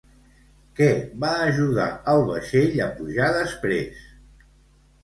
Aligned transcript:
Què 0.79 0.87
va 1.25 1.29
ajudar 1.49 1.85
al 2.15 2.27
vaixell 2.33 2.75
a 2.87 2.89
pujar 2.99 3.31
després? 3.39 4.07